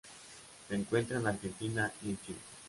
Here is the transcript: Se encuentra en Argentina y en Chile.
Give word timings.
Se 0.67 0.73
encuentra 0.73 1.19
en 1.19 1.27
Argentina 1.27 1.91
y 2.01 2.09
en 2.09 2.21
Chile. 2.25 2.39